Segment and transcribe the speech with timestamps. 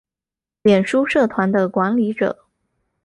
[0.63, 2.45] 脸书社团的管理者